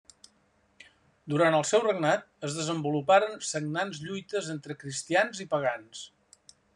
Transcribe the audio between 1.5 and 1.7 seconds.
el